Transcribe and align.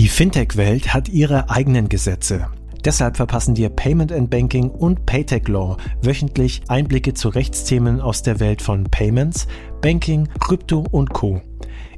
Die 0.00 0.08
Fintech-Welt 0.08 0.94
hat 0.94 1.10
ihre 1.10 1.50
eigenen 1.50 1.90
Gesetze. 1.90 2.46
Deshalb 2.86 3.18
verpassen 3.18 3.54
dir 3.54 3.68
Payment 3.68 4.10
and 4.12 4.30
Banking 4.30 4.70
und 4.70 5.04
Paytech 5.04 5.46
Law 5.46 5.76
wöchentlich 6.00 6.62
Einblicke 6.68 7.12
zu 7.12 7.28
Rechtsthemen 7.28 8.00
aus 8.00 8.22
der 8.22 8.40
Welt 8.40 8.62
von 8.62 8.84
Payments, 8.84 9.46
Banking, 9.82 10.26
Krypto 10.38 10.86
und 10.90 11.12
Co. 11.12 11.42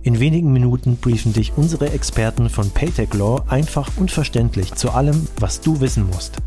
In 0.03 0.19
wenigen 0.19 0.53
Minuten 0.53 0.97
briefen 0.97 1.33
dich 1.33 1.53
unsere 1.55 1.93
Experten 1.93 2.51
von 2.51 2.69
Paytech 2.71 3.15
Law 3.15 3.45
einfach 3.47 3.89
und 3.97 4.11
verständlich 4.11 4.75
zu 4.75 4.91
allem, 4.91 5.29
was 5.39 5.61
du 5.61 5.81
wissen 5.81 6.09
musst. 6.09 6.39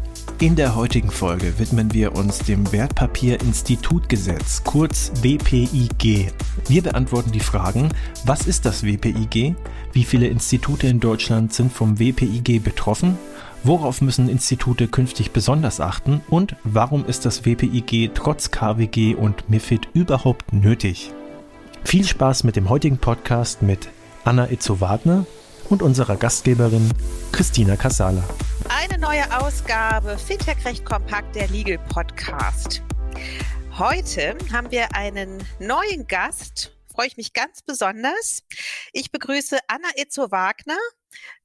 In 0.42 0.58
der 0.58 0.76
heutigen 0.76 1.12
Folge 1.12 1.58
widmen 1.60 1.94
wir 1.94 2.14
uns 2.14 2.40
dem 2.40 2.70
Wertpapierinstitutgesetz, 2.74 4.66
kurz 4.66 5.14
WPIG. 5.22 6.34
Wir 6.68 6.84
beantworten 6.84 7.32
die 7.32 7.40
Fragen, 7.40 7.88
was 8.26 8.46
ist 8.46 8.66
das 8.66 8.84
WPIG? 8.84 9.56
Wie 9.94 10.04
viele 10.04 10.28
Institute 10.28 10.86
in 10.86 11.00
Deutschland 11.00 11.54
sind 11.54 11.72
vom 11.72 12.00
WPIG 12.00 12.62
betroffen? 12.62 13.18
Worauf 13.64 14.02
müssen 14.02 14.28
Institute 14.28 14.90
künftig 14.90 15.32
besonders 15.32 15.80
achten? 15.80 16.20
Und 16.30 16.58
warum 16.66 17.06
ist 17.06 17.26
das 17.26 17.46
WPIG 17.46 18.12
trotz 18.14 18.52
KWG 18.52 19.16
und 19.16 19.50
MIFID 19.50 19.88
überhaupt 19.94 20.52
nötig? 20.52 21.14
Viel 21.86 22.06
Spaß 22.06 22.44
mit 22.44 22.58
dem 22.58 22.68
heutigen 22.68 22.98
Podcast 22.98 23.62
mit 23.62 23.88
Anna 24.26 24.52
Itzo-Wagner 24.52 25.26
und 25.70 25.82
unserer 25.82 26.18
Gastgeberin 26.18 26.90
Christina 27.32 27.78
Casala. 27.78 28.24
Eine 28.70 28.98
neue 28.98 29.24
Ausgabe 29.40 30.18
Fintech 30.18 30.66
Recht 30.66 30.86
Kompakt, 30.86 31.36
der 31.36 31.48
Legal 31.50 31.78
Podcast. 31.90 32.82
Heute 33.78 34.36
haben 34.52 34.72
wir 34.72 34.94
einen 34.96 35.44
neuen 35.60 36.08
Gast, 36.08 36.76
freue 36.92 37.08
ich 37.08 37.18
mich 37.18 37.34
ganz 37.34 37.62
besonders. 37.62 38.44
Ich 38.92 39.12
begrüße 39.12 39.58
Anna 39.68 39.90
Itzo-Wagner. 39.96 40.78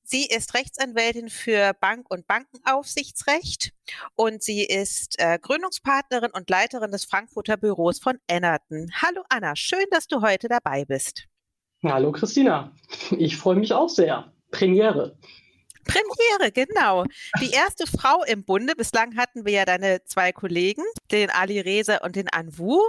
Sie 0.02 0.26
ist 0.26 0.54
Rechtsanwältin 0.54 1.28
für 1.28 1.74
Bank- 1.74 2.10
und 2.10 2.26
Bankenaufsichtsrecht 2.26 3.72
und 4.16 4.42
sie 4.42 4.64
ist 4.64 5.16
äh, 5.18 5.38
Gründungspartnerin 5.40 6.30
und 6.32 6.48
Leiterin 6.48 6.90
des 6.90 7.04
Frankfurter 7.04 7.56
Büros 7.56 8.00
von 8.00 8.18
Ennerton. 8.26 8.90
Hallo 9.02 9.22
Anna, 9.28 9.54
schön, 9.56 9.84
dass 9.90 10.06
du 10.06 10.22
heute 10.22 10.48
dabei 10.48 10.84
bist. 10.86 11.28
Hallo 11.84 12.12
Christina, 12.12 12.74
ich 13.10 13.36
freue 13.36 13.56
mich 13.56 13.72
auch 13.72 13.88
sehr. 13.88 14.32
Premiere. 14.50 15.16
Premiere, 15.84 16.52
genau. 16.52 17.04
Die 17.40 17.50
erste 17.50 17.86
Frau 17.86 18.22
im 18.24 18.44
Bunde. 18.44 18.74
Bislang 18.76 19.16
hatten 19.16 19.44
wir 19.44 19.52
ja 19.52 19.64
deine 19.64 20.04
zwei 20.04 20.32
Kollegen, 20.32 20.82
den 21.10 21.30
Ali 21.30 21.60
Reza 21.60 21.98
und 21.98 22.16
den 22.16 22.28
Anwu. 22.28 22.80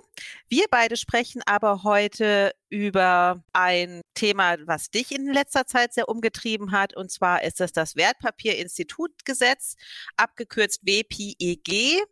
Wir 0.50 0.66
beide 0.70 0.98
sprechen 0.98 1.42
aber 1.46 1.84
heute 1.84 2.54
über 2.70 3.44
ein 3.54 4.02
Thema, 4.14 4.58
was 4.66 4.90
dich 4.90 5.12
in 5.12 5.32
letzter 5.32 5.66
Zeit 5.66 5.94
sehr 5.94 6.10
umgetrieben 6.10 6.72
hat. 6.72 6.96
Und 6.96 7.12
zwar 7.12 7.44
ist 7.44 7.62
es 7.62 7.72
das 7.72 7.96
Wertpapierinstitutgesetz, 7.96 9.76
abgekürzt 10.18 10.86
WPEG, 10.86 12.04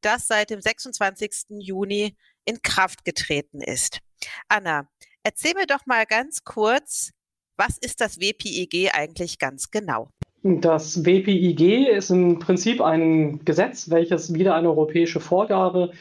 das 0.00 0.26
seit 0.26 0.50
dem 0.50 0.60
26. 0.60 1.46
Juni 1.60 2.16
in 2.44 2.62
Kraft 2.62 3.04
getreten 3.04 3.60
ist. 3.60 4.00
Anna, 4.48 4.88
Erzähl 5.28 5.52
mir 5.52 5.66
doch 5.66 5.84
mal 5.84 6.06
ganz 6.06 6.42
kurz, 6.44 7.10
was 7.58 7.76
ist 7.76 8.00
das 8.00 8.18
WPIG 8.18 8.94
eigentlich 8.94 9.38
ganz 9.38 9.70
genau? 9.70 10.10
Das 10.48 11.04
WPIG 11.04 11.88
ist 11.88 12.08
im 12.10 12.38
Prinzip 12.38 12.80
ein 12.80 13.44
Gesetz, 13.44 13.90
welches 13.90 14.32
wieder 14.32 14.54
eine 14.54 14.70
europäische 14.70 15.20
Vorgabe, 15.20 15.92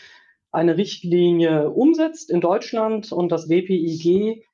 eine 0.53 0.77
Richtlinie 0.77 1.69
umsetzt 1.69 2.31
in 2.31 2.39
Deutschland. 2.39 3.11
Und 3.11 3.29
das 3.29 3.49
WPIG 3.49 4.45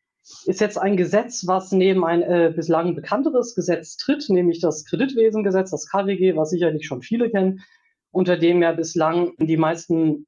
ist 0.46 0.62
jetzt 0.62 0.80
ein 0.80 0.98
Gesetz, 0.98 1.46
was 1.46 1.72
neben 1.72 2.04
ein 2.04 2.24
äh, 2.24 2.52
bislang 2.56 2.96
bekannteres 2.96 3.54
Gesetz 3.54 3.98
tritt, 3.98 4.30
nämlich 4.30 4.60
das 4.62 4.86
Kreditwesengesetz, 4.86 5.70
das 5.70 5.88
KWG, 5.88 6.36
was 6.36 6.50
sicherlich 6.50 6.88
schon 6.88 7.04
viele 7.04 7.30
kennen, 7.30 7.62
unter 8.12 8.36
dem 8.36 8.64
ja 8.64 8.72
bislang 8.72 9.34
die 9.38 9.58
meisten 9.58 10.26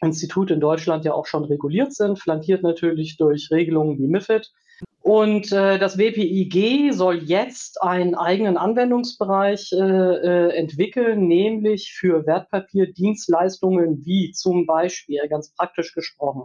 Institute 0.00 0.54
in 0.54 0.60
Deutschland 0.60 1.04
ja 1.04 1.14
auch 1.14 1.26
schon 1.26 1.44
reguliert 1.44 1.92
sind, 1.92 2.18
flankiert 2.18 2.62
natürlich 2.62 3.16
durch 3.16 3.50
Regelungen 3.50 3.98
wie 3.98 4.06
MIFID. 4.06 4.52
Und 5.02 5.50
äh, 5.50 5.78
das 5.78 5.98
WPIG 5.98 6.92
soll 6.92 7.22
jetzt 7.24 7.82
einen 7.82 8.14
eigenen 8.14 8.56
Anwendungsbereich 8.56 9.72
äh, 9.72 9.76
äh, 9.76 10.56
entwickeln, 10.56 11.26
nämlich 11.26 11.92
für 11.92 12.26
Wertpapierdienstleistungen 12.26 14.04
wie 14.04 14.32
zum 14.32 14.66
Beispiel, 14.66 15.20
ganz 15.28 15.52
praktisch 15.54 15.94
gesprochen, 15.94 16.44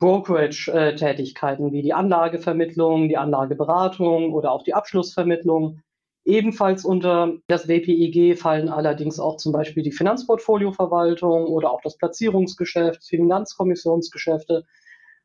Brokerage-Tätigkeiten 0.00 1.72
wie 1.72 1.82
die 1.82 1.92
Anlagevermittlung, 1.92 3.08
die 3.08 3.16
Anlageberatung 3.16 4.32
oder 4.32 4.52
auch 4.52 4.62
die 4.62 4.74
Abschlussvermittlung 4.74 5.80
Ebenfalls 6.28 6.84
unter 6.84 7.38
das 7.46 7.68
WPIG 7.68 8.36
fallen 8.36 8.68
allerdings 8.68 9.18
auch 9.18 9.38
zum 9.38 9.50
Beispiel 9.50 9.82
die 9.82 9.92
Finanzportfolioverwaltung 9.92 11.46
oder 11.46 11.70
auch 11.70 11.80
das 11.80 11.96
Platzierungsgeschäft, 11.96 13.02
Finanzkommissionsgeschäfte. 13.02 14.66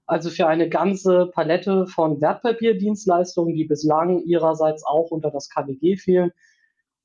Also 0.05 0.29
für 0.29 0.47
eine 0.47 0.69
ganze 0.69 1.29
Palette 1.33 1.87
von 1.87 2.19
Wertpapierdienstleistungen, 2.19 3.55
die 3.55 3.65
bislang 3.65 4.23
ihrerseits 4.23 4.85
auch 4.85 5.11
unter 5.11 5.31
das 5.31 5.49
KWG 5.49 5.97
fielen. 5.97 6.31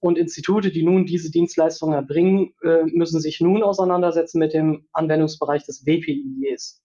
Und 0.00 0.18
Institute, 0.18 0.70
die 0.70 0.82
nun 0.82 1.06
diese 1.06 1.30
Dienstleistungen 1.30 1.94
erbringen, 1.94 2.54
äh, 2.62 2.84
müssen 2.84 3.20
sich 3.20 3.40
nun 3.40 3.62
auseinandersetzen 3.62 4.38
mit 4.38 4.52
dem 4.52 4.86
Anwendungsbereich 4.92 5.64
des 5.64 5.86
WPIGs. 5.86 6.82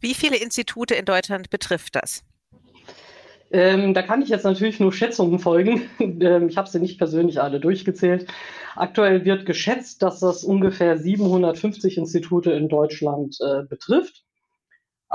Wie 0.00 0.14
viele 0.14 0.36
Institute 0.36 0.94
in 0.94 1.04
Deutschland 1.04 1.50
betrifft 1.50 1.94
das? 1.96 2.22
Ähm, 3.52 3.94
da 3.94 4.02
kann 4.02 4.22
ich 4.22 4.28
jetzt 4.28 4.44
natürlich 4.44 4.80
nur 4.80 4.92
Schätzungen 4.92 5.38
folgen. 5.38 5.82
Ähm, 6.18 6.48
ich 6.48 6.56
habe 6.56 6.68
sie 6.68 6.80
nicht 6.80 6.98
persönlich 6.98 7.40
alle 7.42 7.60
durchgezählt. 7.60 8.26
Aktuell 8.74 9.24
wird 9.24 9.44
geschätzt, 9.44 10.02
dass 10.02 10.20
das 10.20 10.44
ungefähr 10.44 10.96
750 10.96 11.98
Institute 11.98 12.50
in 12.50 12.68
Deutschland 12.68 13.36
äh, 13.40 13.62
betrifft. 13.64 14.25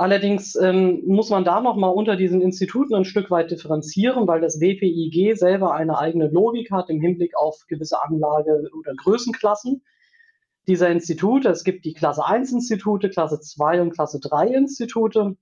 Allerdings 0.02 0.56
ähm, 0.56 1.00
muss 1.06 1.30
man 1.30 1.44
da 1.44 1.60
nochmal 1.60 1.94
unter 1.94 2.16
diesen 2.16 2.42
Instituten 2.42 2.92
ein 2.96 3.04
Stück 3.04 3.30
weit 3.30 3.52
differenzieren, 3.52 4.26
weil 4.26 4.40
das 4.40 4.60
WPIG 4.60 5.36
selber 5.36 5.74
eine 5.74 5.96
eigene 5.96 6.26
Logik 6.26 6.72
hat 6.72 6.90
im 6.90 7.00
Hinblick 7.00 7.36
auf 7.36 7.66
gewisse 7.68 8.02
Anlage- 8.02 8.68
oder 8.76 8.94
Größenklassen 8.96 9.84
dieser 10.66 10.88
Institute. 10.88 11.48
Es 11.48 11.62
gibt 11.62 11.84
die 11.84 11.94
Klasse 11.94 12.26
1 12.26 12.50
Institute, 12.50 13.10
Klasse 13.10 13.38
2 13.38 13.80
und 13.80 13.92
Klasse 13.92 14.18
3 14.18 14.48
Institute. 14.48 15.36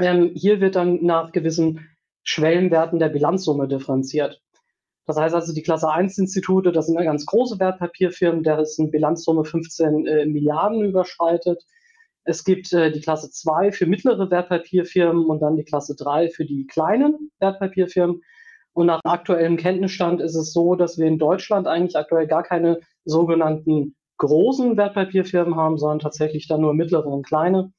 Ähm, 0.00 0.30
hier 0.36 0.60
wird 0.60 0.76
dann 0.76 1.04
nach 1.04 1.32
gewissen 1.32 1.88
Schwellenwerten 2.22 3.00
der 3.00 3.08
Bilanzsumme 3.08 3.66
differenziert. 3.66 4.40
Das 5.06 5.16
heißt 5.16 5.34
also, 5.34 5.52
die 5.52 5.62
Klasse 5.62 5.90
1 5.90 6.16
Institute, 6.16 6.70
das 6.70 6.86
sind 6.86 6.96
ganz 6.96 7.26
große 7.26 7.58
Wertpapierfirmen, 7.58 8.44
dessen 8.44 8.92
Bilanzsumme 8.92 9.44
15 9.44 10.06
äh, 10.06 10.26
Milliarden 10.26 10.84
überschreitet. 10.84 11.64
Es 12.24 12.44
gibt 12.44 12.72
äh, 12.72 12.92
die 12.92 13.00
Klasse 13.00 13.30
2 13.30 13.72
für 13.72 13.86
mittlere 13.86 14.30
Wertpapierfirmen 14.30 15.24
und 15.26 15.40
dann 15.40 15.56
die 15.56 15.64
Klasse 15.64 15.96
3 15.96 16.30
für 16.30 16.44
die 16.44 16.66
kleinen 16.66 17.30
Wertpapierfirmen. 17.38 18.22
Und 18.72 18.86
nach 18.86 19.00
aktuellem 19.04 19.56
Kenntnisstand 19.56 20.20
ist 20.20 20.36
es 20.36 20.52
so, 20.52 20.74
dass 20.74 20.98
wir 20.98 21.06
in 21.06 21.18
Deutschland 21.18 21.66
eigentlich 21.66 21.96
aktuell 21.96 22.26
gar 22.26 22.42
keine 22.42 22.80
sogenannten 23.04 23.96
großen 24.18 24.76
Wertpapierfirmen 24.76 25.56
haben, 25.56 25.78
sondern 25.78 25.98
tatsächlich 25.98 26.46
dann 26.46 26.60
nur 26.60 26.74
mittlere 26.74 27.06
und 27.06 27.26
kleine. 27.26 27.72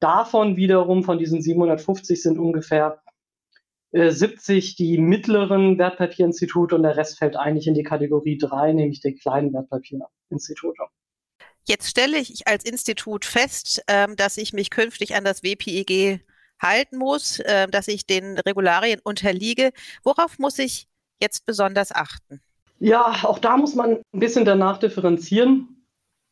Davon 0.00 0.56
wiederum, 0.56 1.04
von 1.04 1.18
diesen 1.18 1.42
750 1.42 2.20
sind 2.20 2.38
ungefähr 2.38 3.02
70 3.92 4.72
äh, 4.72 4.76
die 4.76 4.98
mittleren 4.98 5.78
Wertpapierinstitute 5.78 6.74
und 6.74 6.82
der 6.82 6.96
Rest 6.96 7.18
fällt 7.18 7.36
eigentlich 7.36 7.66
in 7.66 7.74
die 7.74 7.82
Kategorie 7.82 8.38
3, 8.38 8.72
nämlich 8.72 9.00
die 9.00 9.14
kleinen 9.14 9.52
Wertpapierinstitute. 9.52 10.84
Jetzt 11.64 11.88
stelle 11.88 12.18
ich 12.18 12.48
als 12.48 12.64
Institut 12.64 13.24
fest, 13.24 13.82
ähm, 13.86 14.16
dass 14.16 14.36
ich 14.36 14.52
mich 14.52 14.70
künftig 14.70 15.14
an 15.14 15.24
das 15.24 15.42
WPIG 15.42 16.20
halten 16.60 16.96
muss, 16.96 17.40
ähm, 17.44 17.70
dass 17.70 17.88
ich 17.88 18.06
den 18.06 18.38
Regularien 18.38 19.00
unterliege. 19.02 19.72
Worauf 20.02 20.38
muss 20.38 20.58
ich 20.58 20.86
jetzt 21.20 21.46
besonders 21.46 21.92
achten? 21.92 22.40
Ja, 22.78 23.14
auch 23.22 23.38
da 23.38 23.56
muss 23.56 23.74
man 23.74 24.00
ein 24.12 24.20
bisschen 24.20 24.44
danach 24.44 24.78
differenzieren, 24.78 25.86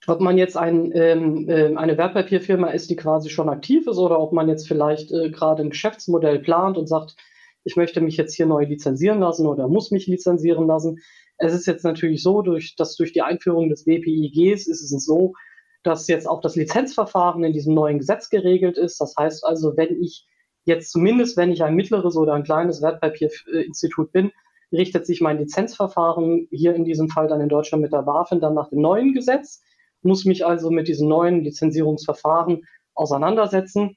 ob 0.06 0.20
man 0.20 0.36
jetzt 0.36 0.56
ein, 0.56 0.90
ähm, 0.94 1.48
äh, 1.48 1.76
eine 1.76 1.96
Wertpapierfirma 1.96 2.70
ist, 2.70 2.90
die 2.90 2.96
quasi 2.96 3.30
schon 3.30 3.48
aktiv 3.48 3.86
ist, 3.86 3.98
oder 3.98 4.18
ob 4.18 4.32
man 4.32 4.48
jetzt 4.48 4.66
vielleicht 4.66 5.12
äh, 5.12 5.30
gerade 5.30 5.62
ein 5.62 5.70
Geschäftsmodell 5.70 6.40
plant 6.40 6.76
und 6.76 6.88
sagt, 6.88 7.16
ich 7.64 7.76
möchte 7.76 8.00
mich 8.00 8.16
jetzt 8.16 8.34
hier 8.34 8.46
neu 8.46 8.64
lizenzieren 8.64 9.20
lassen 9.20 9.46
oder 9.46 9.68
muss 9.68 9.90
mich 9.90 10.06
lizenzieren 10.06 10.66
lassen. 10.66 10.98
Es 11.38 11.54
ist 11.54 11.66
jetzt 11.66 11.84
natürlich 11.84 12.22
so, 12.22 12.42
durch, 12.42 12.74
dass 12.76 12.96
durch 12.96 13.12
die 13.12 13.22
Einführung 13.22 13.68
des 13.68 13.86
WPIGs 13.86 14.66
ist 14.66 14.82
es 14.82 15.04
so, 15.04 15.34
dass 15.82 16.08
jetzt 16.08 16.28
auch 16.28 16.40
das 16.40 16.56
Lizenzverfahren 16.56 17.44
in 17.44 17.52
diesem 17.52 17.74
neuen 17.74 17.98
Gesetz 17.98 18.28
geregelt 18.28 18.76
ist. 18.76 19.00
Das 19.00 19.14
heißt 19.18 19.44
also, 19.44 19.76
wenn 19.76 20.02
ich 20.02 20.26
jetzt 20.64 20.92
zumindest, 20.92 21.36
wenn 21.36 21.52
ich 21.52 21.62
ein 21.62 21.74
mittleres 21.74 22.16
oder 22.16 22.34
ein 22.34 22.44
kleines 22.44 22.82
Wertpapierinstitut 22.82 24.12
bin, 24.12 24.30
richtet 24.72 25.06
sich 25.06 25.20
mein 25.20 25.38
Lizenzverfahren 25.38 26.46
hier 26.50 26.74
in 26.74 26.84
diesem 26.84 27.08
Fall 27.08 27.28
dann 27.28 27.40
in 27.40 27.48
Deutschland 27.48 27.82
mit 27.82 27.92
der 27.92 28.02
BaFin 28.02 28.40
dann 28.40 28.54
nach 28.54 28.68
dem 28.68 28.80
neuen 28.80 29.14
Gesetz, 29.14 29.62
muss 30.02 30.24
mich 30.24 30.46
also 30.46 30.70
mit 30.70 30.88
diesem 30.88 31.08
neuen 31.08 31.42
Lizenzierungsverfahren 31.42 32.62
auseinandersetzen. 32.94 33.96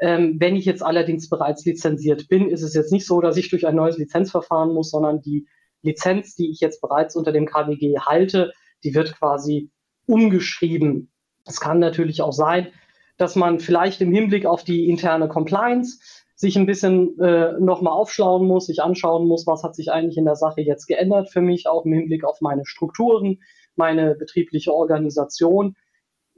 Ähm, 0.00 0.36
wenn 0.38 0.56
ich 0.56 0.64
jetzt 0.64 0.82
allerdings 0.82 1.28
bereits 1.28 1.64
lizenziert 1.64 2.28
bin, 2.28 2.48
ist 2.50 2.62
es 2.62 2.74
jetzt 2.74 2.92
nicht 2.92 3.06
so, 3.06 3.20
dass 3.20 3.36
ich 3.36 3.50
durch 3.50 3.66
ein 3.66 3.74
neues 3.74 3.98
Lizenzverfahren 3.98 4.72
muss, 4.72 4.90
sondern 4.90 5.20
die 5.20 5.46
Lizenz, 5.82 6.34
die 6.34 6.50
ich 6.50 6.60
jetzt 6.60 6.80
bereits 6.80 7.16
unter 7.16 7.32
dem 7.32 7.46
KWG 7.46 7.98
halte, 8.00 8.52
die 8.84 8.94
wird 8.94 9.16
quasi 9.18 9.70
umgeschrieben. 10.06 11.10
Es 11.46 11.60
kann 11.60 11.78
natürlich 11.78 12.22
auch 12.22 12.32
sein, 12.32 12.68
dass 13.16 13.36
man 13.36 13.58
vielleicht 13.58 14.00
im 14.00 14.12
Hinblick 14.12 14.46
auf 14.46 14.64
die 14.64 14.88
interne 14.88 15.28
Compliance 15.28 15.98
sich 16.34 16.56
ein 16.56 16.66
bisschen 16.66 17.18
äh, 17.18 17.58
nochmal 17.58 17.92
aufschlauen 17.92 18.46
muss, 18.46 18.66
sich 18.66 18.80
anschauen 18.80 19.26
muss, 19.26 19.46
was 19.46 19.64
hat 19.64 19.74
sich 19.74 19.90
eigentlich 19.90 20.16
in 20.16 20.24
der 20.24 20.36
Sache 20.36 20.60
jetzt 20.60 20.86
geändert 20.86 21.30
für 21.30 21.40
mich, 21.40 21.66
auch 21.66 21.84
im 21.84 21.92
Hinblick 21.92 22.24
auf 22.24 22.40
meine 22.40 22.64
Strukturen, 22.64 23.40
meine 23.74 24.14
betriebliche 24.14 24.72
Organisation. 24.72 25.74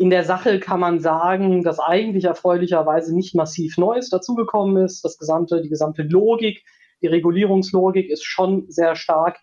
In 0.00 0.08
der 0.08 0.24
Sache 0.24 0.60
kann 0.60 0.80
man 0.80 0.98
sagen, 1.00 1.62
dass 1.62 1.78
eigentlich 1.78 2.24
erfreulicherweise 2.24 3.14
nicht 3.14 3.34
massiv 3.34 3.76
Neues 3.76 4.08
dazugekommen 4.08 4.82
ist. 4.82 5.04
Das 5.04 5.18
gesamte, 5.18 5.60
die 5.60 5.68
gesamte 5.68 6.04
Logik, 6.04 6.64
die 7.02 7.06
Regulierungslogik 7.06 8.08
ist 8.08 8.24
schon 8.24 8.64
sehr 8.70 8.96
stark 8.96 9.36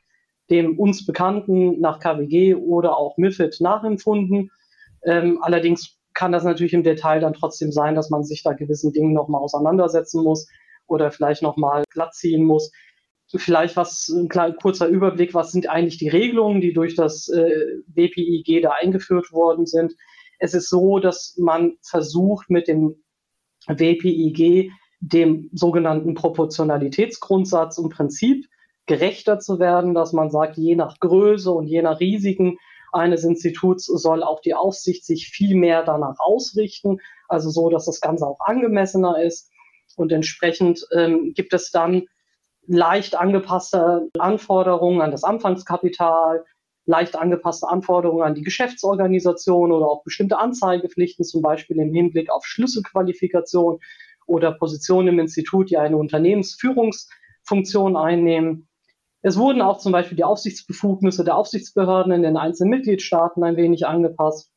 dem 0.50 0.80
uns 0.80 1.06
bekannten 1.06 1.80
nach 1.80 2.00
KWG 2.00 2.56
oder 2.56 2.98
auch 2.98 3.18
MIFID 3.18 3.62
nachempfunden. 3.62 4.50
Ähm, 5.04 5.38
allerdings 5.44 6.00
kann 6.16 6.32
das 6.32 6.44
natürlich 6.44 6.74
im 6.74 6.82
Detail 6.82 7.20
dann 7.20 7.34
trotzdem 7.34 7.72
sein, 7.72 7.94
dass 7.94 8.10
man 8.10 8.24
sich 8.24 8.42
da 8.42 8.54
gewissen 8.54 8.94
Dingen 8.94 9.14
nochmal 9.14 9.42
auseinandersetzen 9.42 10.24
muss 10.24 10.48
oder 10.88 11.12
vielleicht 11.12 11.44
nochmal 11.44 11.84
glatt 11.92 12.16
ziehen 12.16 12.44
muss. 12.44 12.72
Vielleicht 13.28 13.76
was, 13.76 14.08
ein 14.08 14.28
kleiner, 14.28 14.56
kurzer 14.56 14.88
Überblick, 14.88 15.36
was 15.36 15.52
sind 15.52 15.70
eigentlich 15.70 16.00
die 16.00 16.10
Regelungen, 16.10 16.62
die 16.62 16.74
durch 16.74 16.96
das 16.96 17.28
äh, 17.28 17.84
WPIG 17.88 18.64
da 18.64 18.72
eingeführt 18.72 19.32
worden 19.32 19.68
sind. 19.68 19.94
Es 20.40 20.54
ist 20.54 20.70
so, 20.70 21.00
dass 21.00 21.36
man 21.38 21.78
versucht, 21.82 22.50
mit 22.50 22.68
dem 22.68 23.04
WPIG 23.68 24.72
dem 25.00 25.50
sogenannten 25.54 26.14
Proportionalitätsgrundsatz 26.14 27.78
im 27.78 27.90
Prinzip 27.90 28.48
gerechter 28.88 29.40
zu 29.40 29.60
werden, 29.60 29.94
dass 29.94 30.14
man 30.14 30.32
sagt, 30.32 30.58
je 30.58 30.76
nach 30.76 31.00
Größe 31.00 31.52
und 31.52 31.68
je 31.68 31.82
nach 31.82 32.00
Risiken 32.00 32.58
eines 32.94 33.24
Instituts 33.24 33.86
soll 33.86 34.24
auch 34.24 34.40
die 34.40 34.54
Aufsicht 34.54 35.06
sich 35.06 35.28
viel 35.28 35.56
mehr 35.56 35.84
danach 35.84 36.16
ausrichten, 36.20 37.00
also 37.28 37.50
so, 37.50 37.70
dass 37.70 37.86
das 37.86 38.00
Ganze 38.00 38.26
auch 38.26 38.40
angemessener 38.40 39.22
ist. 39.22 39.52
Und 39.98 40.12
entsprechend 40.12 40.88
ähm, 40.96 41.34
gibt 41.36 41.54
es 41.54 41.70
dann 41.72 42.04
leicht 42.66 43.16
angepasste 43.16 44.10
Anforderungen 44.18 45.02
an 45.02 45.12
das 45.12 45.24
Anfangskapital, 45.24 46.46
leicht 46.88 47.16
angepasste 47.18 47.68
Anforderungen 47.68 48.24
an 48.24 48.34
die 48.34 48.42
Geschäftsorganisation 48.42 49.72
oder 49.72 49.86
auch 49.88 50.04
bestimmte 50.04 50.40
Anzeigepflichten, 50.40 51.24
zum 51.26 51.42
Beispiel 51.42 51.78
im 51.78 51.94
Hinblick 51.94 52.32
auf 52.32 52.46
Schlüsselqualifikation 52.46 53.80
oder 54.26 54.54
Positionen 54.54 55.10
im 55.10 55.20
Institut, 55.20 55.70
die 55.70 55.78
eine 55.78 55.98
Unternehmensführungsfunktion 55.98 57.96
einnehmen. 57.96 58.68
Es 59.22 59.38
wurden 59.38 59.62
auch 59.62 59.80
zum 59.80 59.92
Beispiel 59.92 60.16
die 60.16 60.24
Aufsichtsbefugnisse 60.24 61.24
der 61.26 61.36
Aufsichtsbehörden 61.36 62.14
in 62.14 62.24
den 62.24 62.38
einzelnen 62.38 62.72
Mitgliedstaaten 62.72 63.44
ein 63.44 63.58
wenig 63.58 63.86
angepasst. 63.86 64.50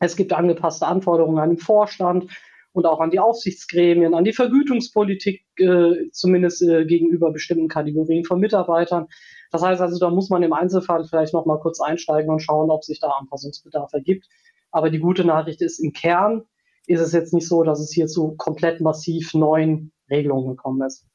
Es 0.00 0.16
gibt 0.16 0.32
angepasste 0.32 0.86
Anforderungen 0.86 1.38
an 1.38 1.50
den 1.50 1.58
Vorstand 1.58 2.30
und 2.72 2.86
auch 2.86 3.00
an 3.00 3.10
die 3.10 3.20
Aufsichtsgremien, 3.20 4.14
an 4.14 4.24
die 4.24 4.32
Vergütungspolitik, 4.32 5.44
äh, 5.56 6.10
zumindest 6.10 6.60
äh, 6.62 6.84
gegenüber 6.84 7.32
bestimmten 7.32 7.68
Kategorien 7.68 8.24
von 8.24 8.40
Mitarbeitern. 8.40 9.06
Das 9.54 9.62
heißt 9.62 9.80
also, 9.80 10.00
da 10.00 10.10
muss 10.10 10.30
man 10.30 10.42
im 10.42 10.52
Einzelfall 10.52 11.04
vielleicht 11.04 11.32
noch 11.32 11.46
mal 11.46 11.60
kurz 11.60 11.80
einsteigen 11.80 12.28
und 12.28 12.40
schauen, 12.40 12.72
ob 12.72 12.82
sich 12.82 12.98
da 12.98 13.10
Anpassungsbedarf 13.10 13.92
ergibt. 13.92 14.26
Aber 14.72 14.90
die 14.90 14.98
gute 14.98 15.24
Nachricht 15.24 15.62
ist, 15.62 15.78
im 15.78 15.92
Kern 15.92 16.42
ist 16.88 16.98
es 16.98 17.12
jetzt 17.12 17.32
nicht 17.32 17.46
so, 17.46 17.62
dass 17.62 17.78
es 17.78 17.92
hier 17.92 18.08
zu 18.08 18.34
komplett 18.36 18.80
massiv 18.80 19.32
neuen 19.32 19.92
Regelungen 20.10 20.56
gekommen 20.56 20.84
ist. 20.84 21.06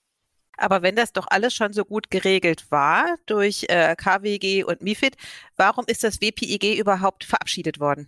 Aber 0.56 0.82
wenn 0.84 0.96
das 0.96 1.12
doch 1.12 1.28
alles 1.30 1.54
schon 1.54 1.74
so 1.74 1.84
gut 1.84 2.10
geregelt 2.10 2.72
war 2.72 3.18
durch 3.26 3.66
äh, 3.68 3.94
KWG 3.98 4.64
und 4.64 4.82
MIFID, 4.82 5.18
warum 5.58 5.84
ist 5.88 6.06
das 6.06 6.22
WPIG 6.22 6.80
überhaupt 6.80 7.26
verabschiedet 7.26 7.82
worden? 7.82 8.08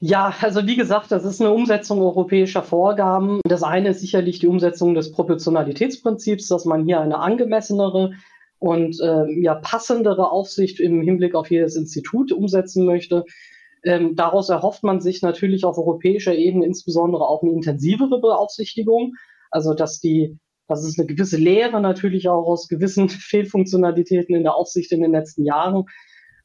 Ja, 0.00 0.34
also 0.42 0.66
wie 0.66 0.76
gesagt, 0.76 1.10
das 1.10 1.24
ist 1.24 1.40
eine 1.40 1.52
Umsetzung 1.52 2.02
europäischer 2.02 2.62
Vorgaben. 2.62 3.40
Das 3.48 3.62
eine 3.62 3.88
ist 3.88 4.00
sicherlich 4.00 4.40
die 4.40 4.46
Umsetzung 4.46 4.92
des 4.92 5.10
Proportionalitätsprinzips, 5.10 6.48
dass 6.48 6.66
man 6.66 6.84
hier 6.84 7.00
eine 7.00 7.20
angemessenere 7.20 8.12
und 8.64 8.98
äh, 8.98 9.30
ja, 9.42 9.56
passendere 9.56 10.30
Aufsicht 10.30 10.80
im 10.80 11.02
Hinblick 11.02 11.34
auf 11.34 11.50
jedes 11.50 11.76
Institut 11.76 12.32
umsetzen 12.32 12.86
möchte. 12.86 13.26
Ähm, 13.82 14.16
daraus 14.16 14.48
erhofft 14.48 14.82
man 14.82 15.02
sich 15.02 15.20
natürlich 15.20 15.66
auf 15.66 15.76
europäischer 15.76 16.34
Ebene 16.34 16.64
insbesondere 16.64 17.28
auch 17.28 17.42
eine 17.42 17.52
intensivere 17.52 18.22
Beaufsichtigung, 18.22 19.16
also 19.50 19.74
dass 19.74 20.00
die 20.00 20.38
das 20.66 20.82
ist 20.82 20.98
eine 20.98 21.06
gewisse 21.06 21.36
Lehre 21.36 21.78
natürlich 21.82 22.26
auch 22.30 22.46
aus 22.46 22.68
gewissen 22.68 23.08
Fehlfunktionalitäten 23.10 24.34
in 24.34 24.44
der 24.44 24.54
Aufsicht 24.54 24.92
in 24.92 25.02
den 25.02 25.12
letzten 25.12 25.44
Jahren. 25.44 25.84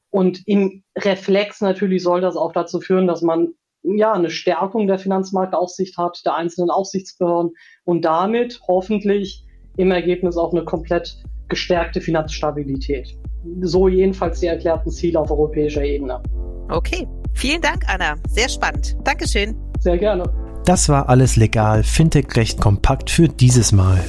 Und 0.10 0.46
im 0.46 0.84
Reflex 0.98 1.62
natürlich 1.62 2.04
soll 2.04 2.20
das 2.20 2.36
auch 2.36 2.52
dazu 2.52 2.82
führen, 2.82 3.08
dass 3.08 3.22
man 3.22 3.54
ja 3.82 4.12
eine 4.12 4.30
Stärkung 4.30 4.88
der 4.88 5.00
Finanzmarktaufsicht 5.00 5.98
hat, 5.98 6.20
der 6.26 6.36
einzelnen 6.36 6.70
Aufsichtsbehörden 6.70 7.54
und 7.86 8.04
damit 8.04 8.60
hoffentlich 8.68 9.46
im 9.78 9.92
Ergebnis 9.92 10.36
auch 10.36 10.52
eine 10.52 10.66
komplett 10.66 11.24
gestärkte 11.50 12.02
Finanzstabilität. 12.02 13.18
So 13.62 13.88
jedenfalls 13.88 14.40
die 14.40 14.48
erklärten 14.48 14.92
Ziele 14.92 15.20
auf 15.20 15.32
europäischer 15.32 15.84
Ebene. 15.84 16.22
Okay, 16.70 17.08
vielen 17.34 17.62
Dank, 17.62 17.84
Anna. 17.88 18.16
Sehr 18.28 18.50
spannend. 18.50 18.96
Dankeschön. 19.04 19.56
Sehr 19.80 19.98
gerne. 19.98 20.24
Das 20.66 20.90
war 20.90 21.10
alles 21.10 21.36
legal, 21.36 21.84
Fintech 21.84 22.36
recht 22.36 22.62
kompakt 22.62 23.10
für 23.10 23.28
dieses 23.28 23.72
Mal. 23.72 24.04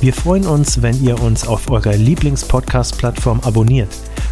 Wir 0.00 0.12
freuen 0.12 0.46
uns, 0.46 0.82
wenn 0.82 1.02
ihr 1.02 1.22
uns 1.22 1.46
auf 1.46 1.70
eurer 1.70 1.94
Lieblings-Podcast-Plattform 1.94 3.40
abonniert. 3.44 3.88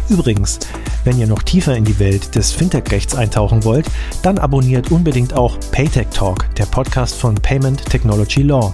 Übrigens, 0.09 0.59
wenn 1.05 1.17
ihr 1.17 1.27
noch 1.27 1.41
tiefer 1.41 1.75
in 1.75 1.85
die 1.85 1.97
Welt 1.97 2.35
des 2.35 2.51
Fintech-Rechts 2.51 3.15
eintauchen 3.15 3.63
wollt, 3.63 3.87
dann 4.21 4.37
abonniert 4.37 4.91
unbedingt 4.91 5.33
auch 5.33 5.57
Paytech 5.71 6.07
Talk, 6.13 6.53
der 6.55 6.65
Podcast 6.65 7.15
von 7.15 7.35
Payment 7.35 7.83
Technology 7.85 8.43
Law. 8.43 8.73